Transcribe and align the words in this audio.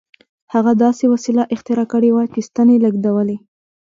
هغه 0.53 0.71
داسې 0.83 1.05
وسیله 1.13 1.43
اختراع 1.55 1.87
کړې 1.93 2.09
وه 2.15 2.23
چې 2.33 2.39
ستنې 2.47 2.75
لېږدولې 2.83 3.37